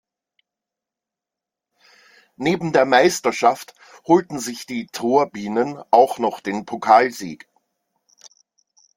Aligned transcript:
Neben 2.37 2.73
der 2.73 2.85
Meisterschaft 2.85 3.75
holten 4.07 4.39
sich 4.39 4.65
die 4.65 4.87
„Tor-Bienen“ 4.87 5.77
auch 5.91 6.17
noch 6.17 6.39
den 6.39 6.65
Pokalsieg. 6.65 7.47